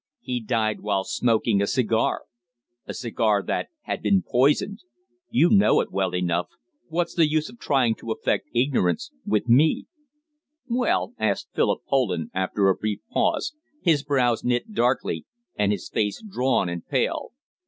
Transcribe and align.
"He 0.21 0.39
died 0.39 0.79
while 0.79 1.03
smoking 1.03 1.61
a 1.61 1.67
cigar 1.67 2.23
a 2.87 2.93
cigar 2.95 3.43
that 3.43 3.67
had 3.83 4.01
been 4.01 4.23
poisoned! 4.27 4.79
You 5.29 5.51
know 5.51 5.79
it 5.79 5.91
well 5.91 6.15
enough. 6.15 6.47
What's 6.87 7.13
the 7.13 7.29
use 7.29 7.49
of 7.49 7.59
trying 7.59 7.93
to 7.97 8.11
affect 8.11 8.47
ignorance 8.51 9.11
with 9.27 9.47
me!" 9.47 9.85
"Well?" 10.67 11.13
asked 11.19 11.49
Philip 11.53 11.81
Poland 11.87 12.31
after 12.33 12.67
a 12.67 12.75
brief 12.75 13.01
pause, 13.11 13.53
his 13.83 14.01
brows 14.01 14.43
knit 14.43 14.73
darkly 14.73 15.27
and 15.55 15.71
his 15.71 15.87
face 15.87 16.19
drawn 16.27 16.67
and 16.67 16.83
pale. 16.83 17.33